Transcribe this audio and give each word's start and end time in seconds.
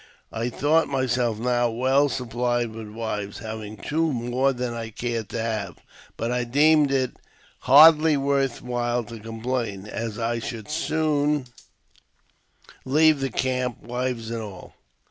I 0.33 0.49
thought 0.49 0.87
myself 0.87 1.37
now 1.37 1.69
well 1.69 2.09
sup 2.09 2.31
plied 2.31 2.71
with 2.71 2.89
wives, 2.89 3.37
having 3.37 3.77
hvo 3.77 4.11
more 4.11 4.51
than 4.51 4.73
I 4.73 4.89
cared 4.89 5.29
to 5.29 5.39
have; 5.39 5.75
but 6.17 6.31
I 6.31 6.43
deemed 6.43 6.91
it 6.91 7.17
hardly 7.59 8.17
worth 8.17 8.63
while 8.63 9.03
to 9.03 9.19
complain, 9.19 9.85
as 9.85 10.17
I 10.17 10.39
should 10.39 10.71
soon 10.71 11.45
leave 12.83 13.19
the 13.19 13.29
camp, 13.29 13.83
wives 13.83 14.31
and 14.31 14.41
all. 14.41 14.73